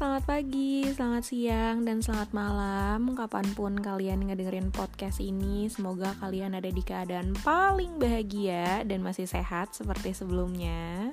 [0.00, 3.12] selamat pagi, selamat siang, dan selamat malam.
[3.12, 9.28] Kapan pun kalian ngedengerin podcast ini Semoga kalian ada di keadaan paling bahagia dan masih
[9.28, 11.12] sehat seperti sebelumnya.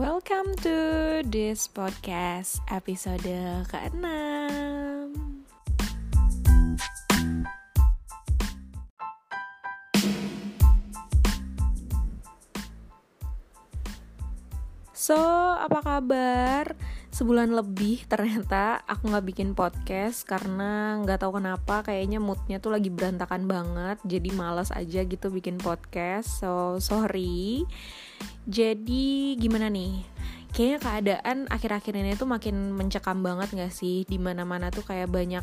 [0.00, 3.28] Welcome to this podcast episode
[3.68, 4.29] ke-6
[15.10, 15.18] So,
[15.58, 16.78] apa kabar?
[17.10, 22.94] Sebulan lebih ternyata aku nggak bikin podcast karena nggak tahu kenapa kayaknya moodnya tuh lagi
[22.94, 26.38] berantakan banget jadi males aja gitu bikin podcast.
[26.38, 27.66] So sorry.
[28.46, 29.98] Jadi gimana nih?
[30.54, 34.06] Kayaknya keadaan akhir-akhir ini tuh makin mencekam banget gak sih?
[34.06, 35.42] Di mana-mana tuh kayak banyak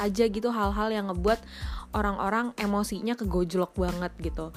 [0.00, 1.44] aja gitu hal-hal yang ngebuat
[1.92, 4.48] orang-orang emosinya kegojlok banget gitu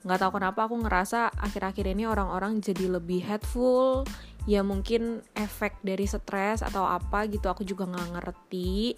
[0.00, 4.08] nggak tahu kenapa aku ngerasa akhir-akhir ini orang-orang jadi lebih headful
[4.48, 8.96] ya mungkin efek dari stres atau apa gitu aku juga nggak ngerti.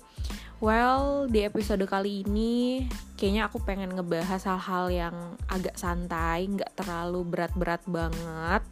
[0.63, 2.87] Well di episode kali ini
[3.19, 5.17] kayaknya aku pengen ngebahas hal-hal yang
[5.51, 8.63] agak santai nggak terlalu berat-berat banget.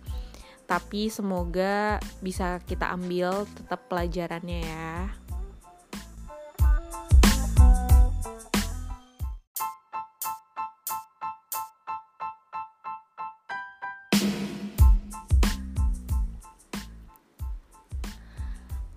[0.70, 5.10] Tapi semoga bisa kita ambil tetap pelajarannya ya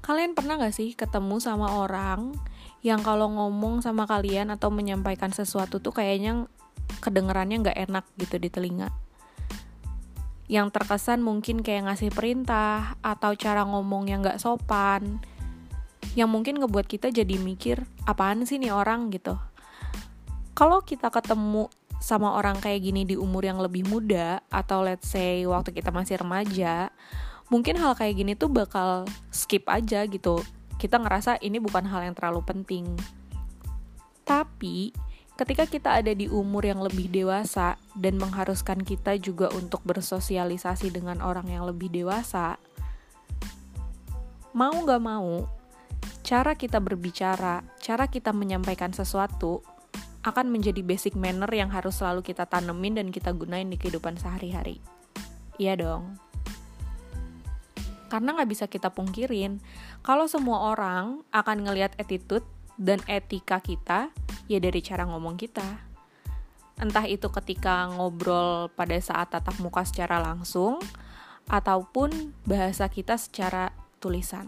[0.03, 2.35] Kalian pernah gak sih ketemu sama orang
[2.83, 6.43] yang kalau ngomong sama kalian atau menyampaikan sesuatu tuh kayaknya
[6.99, 8.91] kedengerannya gak enak gitu di telinga?
[10.51, 15.23] Yang terkesan mungkin kayak ngasih perintah atau cara ngomong yang gak sopan,
[16.19, 19.39] yang mungkin ngebuat kita jadi mikir apaan sih nih orang gitu.
[20.51, 21.71] Kalau kita ketemu
[22.03, 26.19] sama orang kayak gini di umur yang lebih muda atau let's say waktu kita masih
[26.19, 26.91] remaja,
[27.51, 30.39] mungkin hal kayak gini tuh bakal skip aja gitu
[30.79, 32.85] kita ngerasa ini bukan hal yang terlalu penting
[34.23, 34.95] tapi
[35.35, 41.19] ketika kita ada di umur yang lebih dewasa dan mengharuskan kita juga untuk bersosialisasi dengan
[41.19, 42.55] orang yang lebih dewasa
[44.55, 45.49] mau gak mau
[46.23, 49.65] cara kita berbicara cara kita menyampaikan sesuatu
[50.23, 54.79] akan menjadi basic manner yang harus selalu kita tanemin dan kita gunain di kehidupan sehari-hari.
[55.59, 56.15] Iya dong.
[58.13, 59.57] Karena nggak bisa kita pungkirin,
[60.05, 62.45] kalau semua orang akan ngelihat attitude
[62.77, 64.13] dan etika kita,
[64.45, 65.65] ya dari cara ngomong kita.
[66.77, 70.77] Entah itu ketika ngobrol pada saat tatap muka secara langsung,
[71.49, 74.45] ataupun bahasa kita secara tulisan.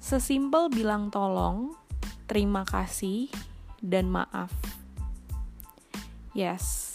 [0.00, 1.76] Sesimpel bilang tolong,
[2.24, 3.28] terima kasih,
[3.84, 4.48] dan maaf.
[6.32, 6.87] Yes,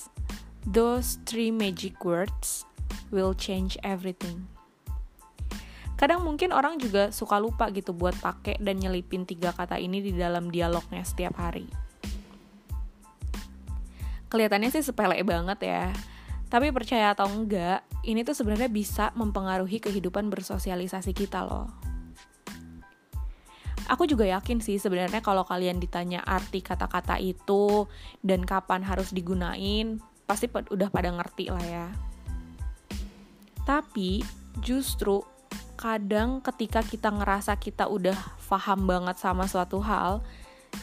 [0.63, 2.63] Those three magic words
[3.12, 4.47] will change everything.
[6.00, 10.16] Kadang mungkin orang juga suka lupa gitu buat pakai dan nyelipin tiga kata ini di
[10.16, 11.68] dalam dialognya setiap hari.
[14.31, 15.85] Kelihatannya sih sepele banget ya.
[16.47, 21.69] Tapi percaya atau enggak, ini tuh sebenarnya bisa mempengaruhi kehidupan bersosialisasi kita loh.
[23.91, 27.85] Aku juga yakin sih sebenarnya kalau kalian ditanya arti kata-kata itu
[28.24, 31.88] dan kapan harus digunain, pasti udah pada ngerti lah ya.
[33.63, 34.23] Tapi
[34.59, 35.23] justru
[35.79, 38.16] kadang ketika kita ngerasa kita udah
[38.47, 40.22] paham banget sama suatu hal,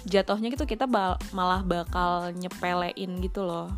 [0.05, 0.85] jatuhnya gitu kita
[1.31, 3.71] malah bakal nyepelein gitu loh.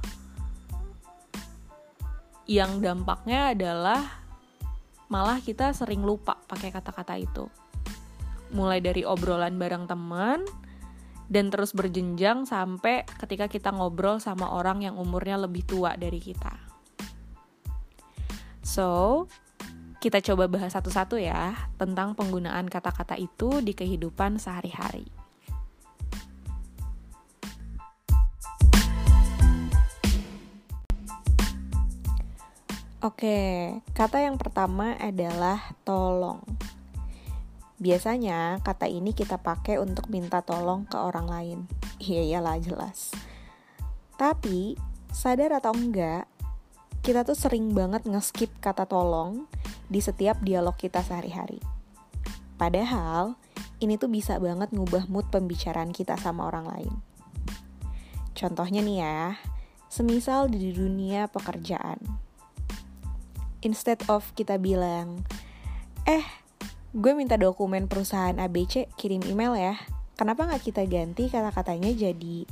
[2.49, 4.01] Yang dampaknya adalah
[5.13, 7.47] malah kita sering lupa pakai kata-kata itu.
[8.57, 10.43] Mulai dari obrolan bareng teman,
[11.33, 16.53] dan terus berjenjang sampai ketika kita ngobrol sama orang yang umurnya lebih tua dari kita.
[18.61, 19.25] So,
[19.97, 25.09] kita coba bahas satu-satu ya tentang penggunaan kata-kata itu di kehidupan sehari-hari.
[33.03, 36.62] Oke, kata yang pertama adalah tolong.
[37.83, 41.59] Biasanya kata ini kita pakai untuk minta tolong ke orang lain.
[41.99, 43.11] Iya iyalah jelas.
[44.15, 44.79] Tapi
[45.11, 46.31] sadar atau enggak,
[47.03, 49.51] kita tuh sering banget ngeskip kata tolong
[49.91, 51.59] di setiap dialog kita sehari-hari.
[52.55, 53.35] Padahal
[53.83, 56.95] ini tuh bisa banget ngubah mood pembicaraan kita sama orang lain.
[58.39, 59.35] Contohnya nih ya,
[59.91, 61.99] semisal di dunia pekerjaan.
[63.67, 65.27] Instead of kita bilang,
[66.07, 66.42] eh
[66.93, 69.75] gue minta dokumen perusahaan ABC kirim email ya.
[70.17, 72.45] Kenapa nggak kita ganti kata-katanya jadi,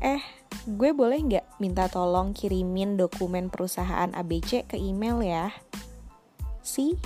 [0.00, 0.24] Eh,
[0.64, 5.52] gue boleh nggak minta tolong kirimin dokumen perusahaan ABC ke email ya?
[6.64, 6.96] Si,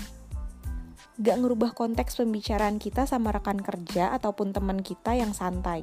[1.19, 5.83] gak ngerubah konteks pembicaraan kita sama rekan kerja ataupun teman kita yang santai.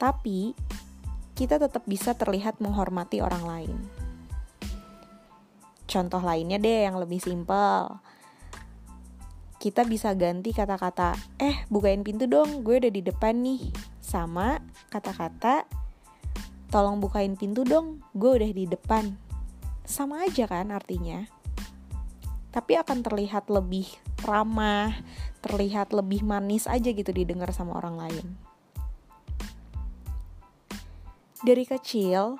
[0.00, 0.56] Tapi,
[1.36, 3.76] kita tetap bisa terlihat menghormati orang lain.
[5.84, 8.00] Contoh lainnya deh yang lebih simpel.
[9.64, 13.72] Kita bisa ganti kata-kata, eh bukain pintu dong, gue udah di depan nih.
[13.96, 14.60] Sama
[14.92, 15.64] kata-kata,
[16.68, 19.16] tolong bukain pintu dong, gue udah di depan.
[19.88, 21.24] Sama aja kan artinya.
[22.52, 23.88] Tapi akan terlihat lebih
[24.28, 25.00] ramah,
[25.40, 28.26] terlihat lebih manis aja gitu didengar sama orang lain.
[31.40, 32.36] Dari kecil,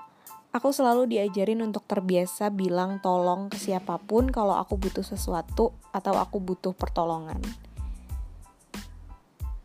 [0.55, 6.15] aku selalu diajarin untuk terbiasa bilang tolong ke siapa pun kalau aku butuh sesuatu atau
[6.15, 7.43] aku butuh pertolongan.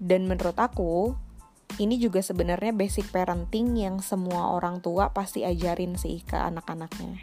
[0.01, 1.13] Dan menurut aku,
[1.77, 7.21] ini juga sebenarnya basic parenting yang semua orang tua pasti ajarin sih ke anak-anaknya.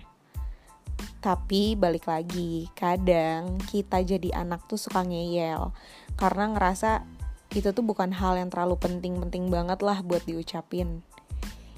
[1.19, 5.75] Tapi balik lagi, kadang kita jadi anak tuh suka ngeyel
[6.15, 7.03] karena ngerasa
[7.51, 11.03] itu tuh bukan hal yang terlalu penting-penting banget lah buat diucapin.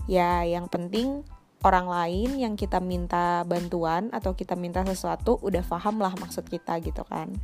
[0.05, 1.25] Ya, yang penting
[1.67, 6.79] orang lain yang kita minta bantuan atau kita minta sesuatu udah paham lah maksud kita
[6.79, 7.35] gitu kan.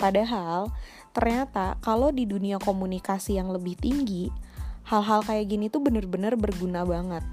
[0.00, 0.72] Padahal
[1.12, 4.32] ternyata kalau di dunia komunikasi yang lebih tinggi,
[4.88, 7.24] hal-hal kayak gini tuh bener-bener berguna banget.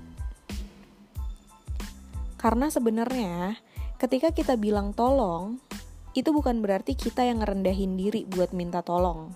[2.36, 3.56] Karena sebenarnya
[3.96, 5.64] ketika kita bilang tolong,
[6.12, 9.32] itu bukan berarti kita yang ngerendahin diri buat minta tolong.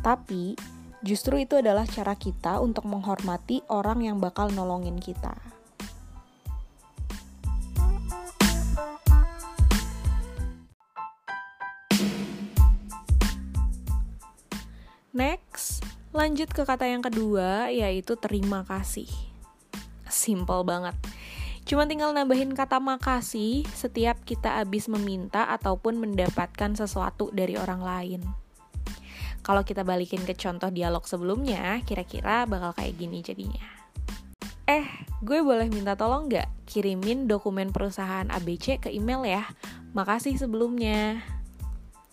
[0.00, 0.56] Tapi
[1.02, 5.34] justru itu adalah cara kita untuk menghormati orang yang bakal nolongin kita.
[15.12, 15.84] Next,
[16.16, 19.10] lanjut ke kata yang kedua, yaitu terima kasih.
[20.08, 20.96] Simple banget.
[21.68, 28.20] Cuma tinggal nambahin kata makasih setiap kita habis meminta ataupun mendapatkan sesuatu dari orang lain.
[29.42, 33.66] Kalau kita balikin ke contoh dialog sebelumnya, kira-kira bakal kayak gini jadinya.
[34.70, 34.86] Eh,
[35.18, 39.42] gue boleh minta tolong nggak kirimin dokumen perusahaan ABC ke email ya?
[39.98, 41.18] Makasih sebelumnya.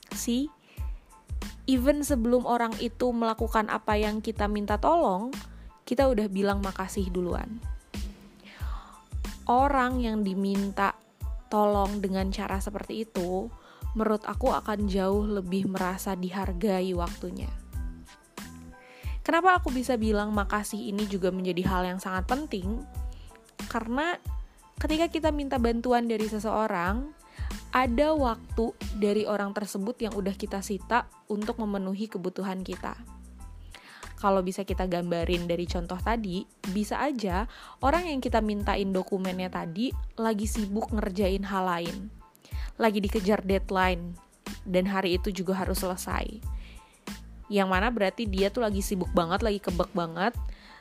[0.10, 0.50] Si,
[1.70, 5.30] even sebelum orang itu melakukan apa yang kita minta tolong,
[5.86, 7.62] kita udah bilang makasih duluan.
[9.46, 10.98] Orang yang diminta
[11.54, 13.50] tolong dengan cara seperti itu,
[13.98, 17.50] menurut aku akan jauh lebih merasa dihargai waktunya.
[19.24, 22.82] Kenapa aku bisa bilang makasih ini juga menjadi hal yang sangat penting?
[23.70, 24.18] Karena
[24.82, 27.14] ketika kita minta bantuan dari seseorang,
[27.70, 32.98] ada waktu dari orang tersebut yang udah kita sita untuk memenuhi kebutuhan kita.
[34.20, 36.44] Kalau bisa kita gambarin dari contoh tadi,
[36.74, 37.48] bisa aja
[37.80, 42.19] orang yang kita mintain dokumennya tadi lagi sibuk ngerjain hal lain.
[42.80, 44.16] Lagi dikejar deadline
[44.66, 46.42] dan hari itu juga harus selesai.
[47.50, 50.38] Yang mana berarti dia tuh lagi sibuk banget, lagi kebek banget,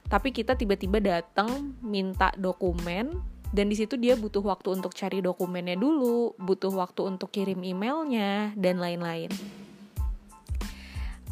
[0.08, 3.16] tapi kita tiba-tiba datang minta dokumen
[3.48, 8.52] dan di situ dia butuh waktu untuk cari dokumennya dulu, butuh waktu untuk kirim emailnya
[8.56, 9.32] dan lain-lain.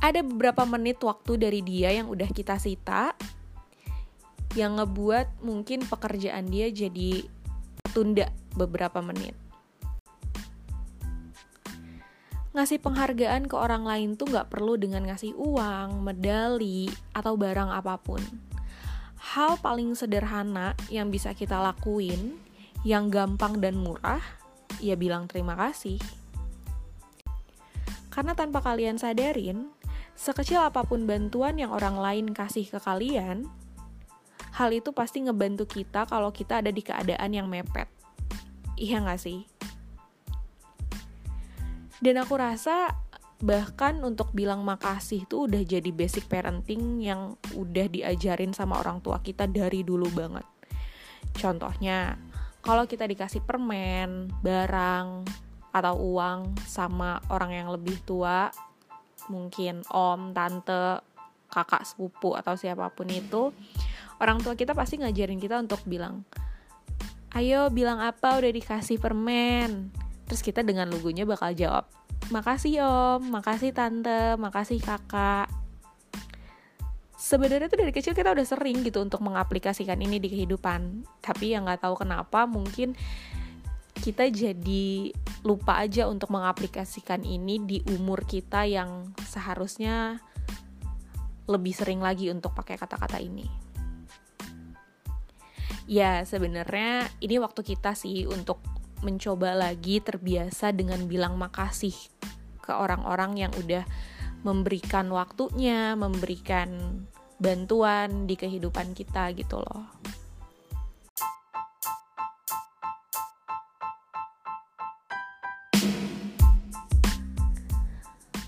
[0.01, 3.17] Ada beberapa menit waktu dari dia yang udah kita sita
[4.57, 7.29] yang ngebuat mungkin pekerjaan dia jadi
[7.93, 9.46] tunda beberapa menit.
[12.57, 18.01] Ngasih penghargaan ke orang lain tuh gak perlu dengan ngasih uang, medali, atau barang apa
[18.01, 18.25] pun
[19.35, 22.39] hal paling sederhana yang bisa kita lakuin,
[22.87, 24.23] yang gampang dan murah,
[24.79, 25.99] ya bilang terima kasih.
[28.13, 29.69] Karena tanpa kalian sadarin,
[30.15, 33.51] sekecil apa pun bantuan yang orang lain kasih ke kalian,
[34.57, 37.91] hal itu pasti ngebantu kita kalau kita ada di keadaan yang mepet.
[38.79, 39.45] Iya gak sih?
[42.01, 42.93] Dan aku rasa
[43.37, 49.21] bahkan untuk bilang makasih tuh udah jadi basic parenting yang udah diajarin sama orang tua
[49.21, 50.45] kita dari dulu banget.
[51.37, 52.17] Contohnya,
[52.65, 55.29] kalau kita dikasih permen, barang,
[55.77, 58.49] atau uang sama orang yang lebih tua,
[59.29, 61.05] mungkin om, tante,
[61.53, 63.53] kakak sepupu atau siapa pun itu,
[64.17, 66.25] orang tua kita pasti ngajarin kita untuk bilang,
[67.37, 71.87] "Ayo bilang apa udah dikasih permen." Terus kita dengan lugunya bakal jawab,
[72.35, 75.47] makasih om, makasih tante, makasih kakak.
[77.17, 81.07] Sebenarnya tuh dari kecil kita udah sering gitu untuk mengaplikasikan ini di kehidupan.
[81.23, 82.99] Tapi yang nggak tahu kenapa mungkin
[84.03, 85.11] kita jadi
[85.43, 90.21] lupa aja untuk mengaplikasikan ini di umur kita yang seharusnya
[91.47, 93.47] lebih sering lagi untuk pakai kata-kata ini.
[95.87, 98.59] ya sebenarnya ini waktu kita sih untuk
[99.07, 101.95] mencoba lagi terbiasa dengan bilang makasih
[102.59, 103.87] ke orang-orang yang udah
[104.43, 107.03] memberikan waktunya, memberikan
[107.39, 109.87] bantuan di kehidupan kita gitu loh.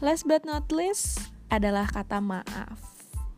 [0.02, 2.78] Last but not least adalah kata maaf.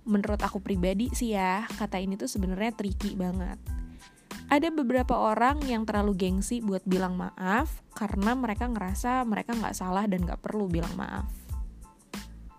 [0.09, 3.70] Menurut aku pribadi sih ya, kata ini tuh sebenarnya tricky banget
[4.51, 10.11] ada beberapa orang yang terlalu gengsi buat bilang maaf karena mereka ngerasa mereka nggak salah
[10.11, 11.31] dan nggak perlu bilang maaf.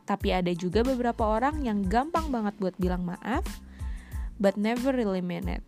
[0.07, 3.43] Tapi ada juga beberapa orang yang gampang banget buat bilang maaf,
[4.39, 5.63] but never really mean it.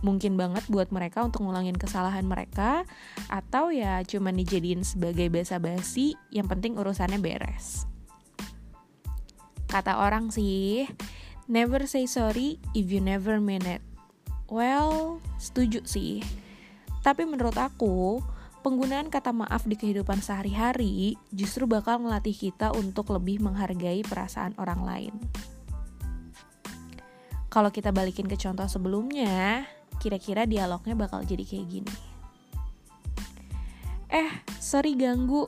[0.00, 2.88] Mungkin banget buat mereka untuk ngulangin kesalahan mereka,
[3.28, 7.84] atau ya cuma dijadiin sebagai basa-basi, yang penting urusannya beres.
[9.68, 10.88] Kata orang sih,
[11.46, 13.84] never say sorry if you never mean it.
[14.50, 16.26] Well, setuju sih.
[17.06, 18.18] Tapi menurut aku,
[18.66, 24.82] penggunaan kata maaf di kehidupan sehari-hari justru bakal melatih kita untuk lebih menghargai perasaan orang
[24.82, 25.14] lain.
[27.46, 29.70] Kalau kita balikin ke contoh sebelumnya,
[30.02, 31.96] kira-kira dialognya bakal jadi kayak gini.
[34.10, 35.46] Eh, sorry ganggu.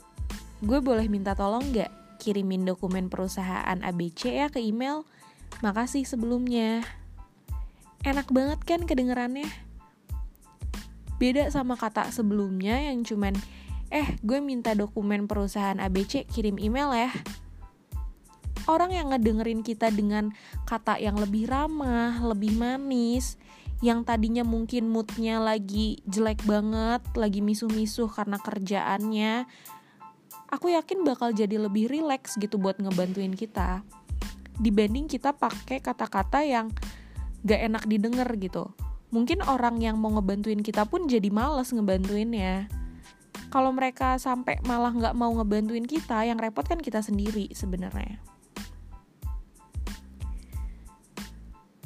[0.62, 1.90] Gue boleh minta tolong gak
[2.22, 5.02] kirimin dokumen perusahaan ABC ya ke email?
[5.58, 6.86] Makasih sebelumnya
[8.02, 9.48] enak banget kan kedengerannya.
[11.18, 13.34] Beda sama kata sebelumnya yang cuman
[13.92, 17.10] eh gue minta dokumen perusahaan ABC kirim email ya.
[18.70, 20.30] Orang yang ngedengerin kita dengan
[20.66, 23.38] kata yang lebih ramah lebih manis
[23.82, 29.50] yang tadinya mungkin moodnya lagi jelek banget lagi misuh-misuh karena kerjaannya
[30.54, 33.82] aku yakin bakal jadi lebih rileks gitu buat ngebantuin kita
[34.62, 36.70] dibanding kita pakai kata-kata yang
[37.42, 38.70] gak enak didengar gitu.
[39.12, 42.70] Mungkin orang yang mau ngebantuin kita pun jadi males ngebantuinnya.
[43.52, 48.16] Kalau mereka sampai malah nggak mau ngebantuin kita yang repot kan kita sendiri sebenarnya.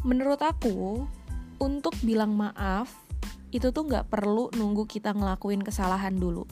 [0.06, 1.02] Menurut aku
[1.58, 2.94] untuk bilang maaf
[3.50, 6.46] itu tuh nggak perlu nunggu kita ngelakuin kesalahan dulu.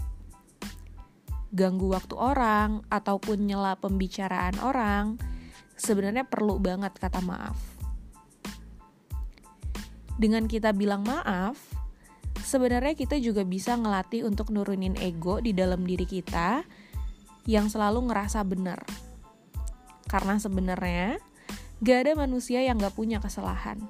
[1.54, 5.22] Ganggu waktu orang ataupun nyela pembicaraan orang
[5.78, 7.73] sebenarnya perlu banget kata maaf
[10.20, 11.58] dengan kita bilang maaf,
[12.42, 16.62] sebenarnya kita juga bisa ngelatih untuk nurunin ego di dalam diri kita
[17.44, 18.80] yang selalu ngerasa benar.
[20.08, 21.18] Karena sebenarnya
[21.82, 23.80] gak ada manusia yang gak punya kesalahan.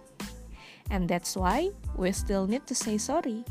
[0.93, 3.45] And that's why we still need to say sorry.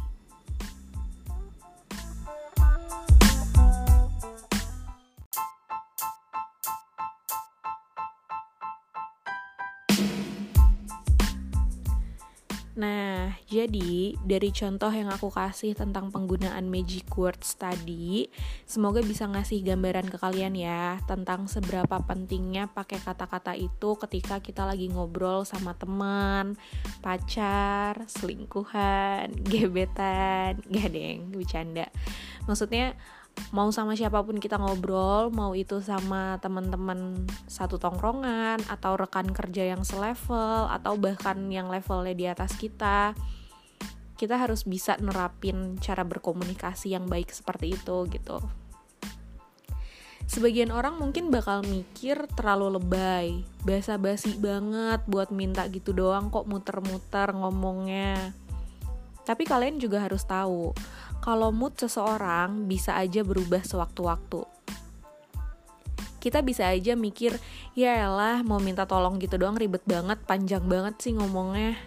[12.74, 18.26] Nah, jadi dari contoh yang aku kasih tentang penggunaan magic words tadi,
[18.66, 24.66] semoga bisa ngasih gambaran ke kalian ya tentang seberapa pentingnya pakai kata-kata itu ketika kita
[24.66, 26.58] lagi ngobrol sama teman,
[27.06, 31.94] pacar, selingkuhan, gebetan, gak deng, bercanda.
[32.50, 32.98] Maksudnya
[33.54, 39.78] mau sama siapa pun kita ngobrol, mau itu sama teman-teman satu tongkrongan atau rekan kerja
[39.78, 43.14] yang selevel atau bahkan yang levelnya di atas kita.
[44.18, 48.42] Kita harus bisa nerapin cara berkomunikasi yang baik seperti itu gitu.
[50.24, 57.30] Sebagian orang mungkin bakal mikir terlalu lebay, basa-basi banget buat minta gitu doang kok muter-muter
[57.36, 58.34] ngomongnya.
[59.28, 60.72] Tapi kalian juga harus tahu,
[61.24, 64.44] kalau mood seseorang bisa aja berubah sewaktu-waktu.
[66.20, 67.40] Kita bisa aja mikir,
[67.72, 71.80] ya elah mau minta tolong gitu doang ribet banget, panjang banget sih ngomongnya.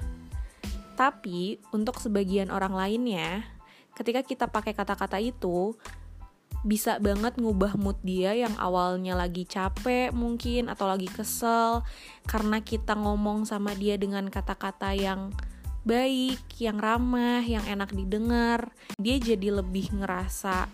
[0.96, 3.44] Tapi untuk sebagian orang lainnya,
[3.92, 5.76] ketika kita pakai kata-kata itu,
[6.64, 11.84] bisa banget ngubah mood dia yang awalnya lagi capek mungkin atau lagi kesel
[12.24, 15.30] karena kita ngomong sama dia dengan kata-kata yang
[15.86, 18.74] baik, yang ramah, yang enak didengar.
[18.98, 20.66] Dia jadi lebih ngerasa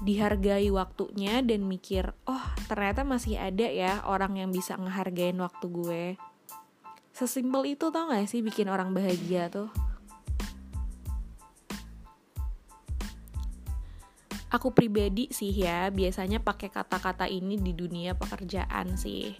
[0.00, 6.04] dihargai waktunya dan mikir, oh ternyata masih ada ya orang yang bisa ngehargain waktu gue.
[7.12, 9.68] Sesimpel itu tau gak sih bikin orang bahagia tuh?
[14.50, 19.36] Aku pribadi sih ya biasanya pakai kata-kata ini di dunia pekerjaan sih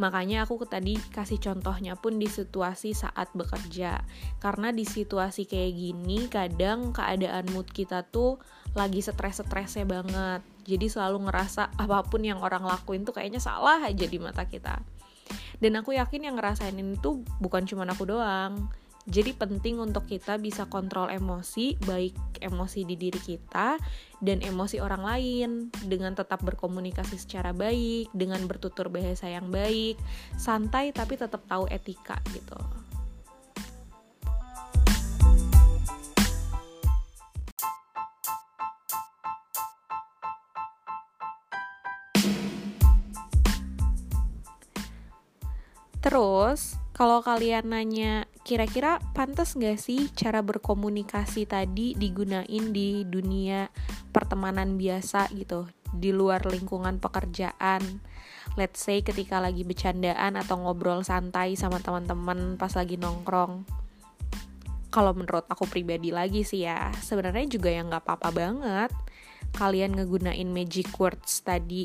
[0.00, 4.00] Makanya aku tadi kasih contohnya pun di situasi saat bekerja.
[4.40, 8.40] Karena di situasi kayak gini kadang keadaan mood kita tuh
[8.72, 10.40] lagi stres-stresnya banget.
[10.64, 14.80] Jadi selalu ngerasa apa pun yang orang lakuin tuh kayaknya salah aja di mata kita.
[15.62, 18.72] Dan aku yakin yang ngerasain ini tuh bukan cuma aku doang.
[19.02, 23.74] Jadi penting untuk kita bisa kontrol emosi, baik emosi di diri kita
[24.22, 25.50] dan emosi orang lain
[25.90, 29.98] dengan tetap berkomunikasi secara baik, dengan bertutur bahasa yang baik,
[30.38, 32.58] santai tapi tetap tahu etika gitu.
[46.02, 53.72] Terus, kalau kalian nanya, kira-kira pantas gak sih cara berkomunikasi tadi digunain di dunia
[54.12, 55.64] pertemanan biasa gitu,
[55.96, 57.80] di luar lingkungan pekerjaan?
[58.60, 63.64] Let's say ketika lagi bercandaan atau ngobrol santai sama teman-teman pas lagi nongkrong.
[64.92, 68.92] Kalau menurut aku pribadi lagi sih ya, sebenarnya juga yang nggak apa-apa banget
[69.56, 71.84] kalian ngegunain magic words tadi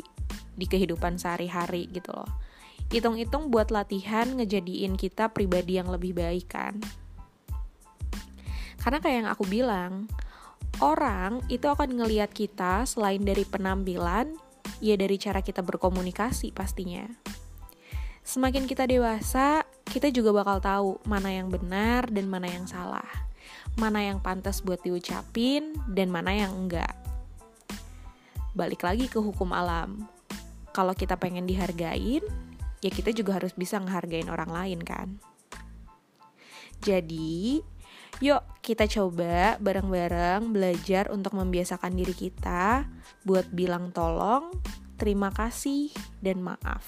[0.58, 2.47] di kehidupan sehari-hari gitu loh
[2.88, 6.80] hitung-hitung buat latihan ngejadiin kita pribadi yang lebih baik kan?
[8.80, 10.08] Karena kayak yang aku bilang
[10.80, 14.32] orang itu akan ngeliat kita selain dari penampilan
[14.80, 17.04] ya dari cara kita berkomunikasi pastinya.
[18.28, 23.08] Semakin kita dewasa kita juga bakal tahu mana yang benar dan mana yang salah.
[23.80, 26.92] Mana yang pantas buat diucapin dan mana yang enggak.
[28.52, 30.08] Balik lagi ke hukum alam.
[30.76, 32.26] Kalau kita pengen dihargain
[32.82, 35.18] ya kita juga harus bisa ngehargain orang lain kan.
[36.78, 37.58] Jadi,
[38.22, 42.86] yuk kita coba bareng-bareng belajar untuk membiasakan diri kita
[43.26, 44.54] buat bilang tolong,
[45.02, 45.90] terima kasih,
[46.22, 46.86] dan maaf.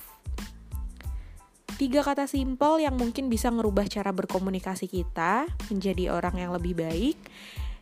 [1.79, 7.17] Tiga kata simpel yang mungkin bisa ngerubah cara berkomunikasi kita menjadi orang yang lebih baik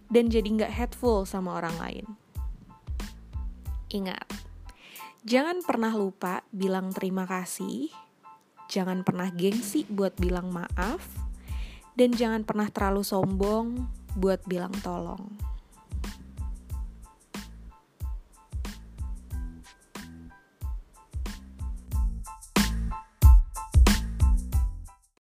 [0.08, 2.06] dan jadi nggak hateful sama orang lain.
[3.90, 4.48] Ingat,
[5.28, 7.92] Jangan pernah lupa bilang terima kasih,
[8.68, 11.02] jangan pernah gengsi buat bilang maaf,
[11.98, 13.88] dan jangan pernah terlalu sombong
[14.20, 15.47] buat bilang tolong.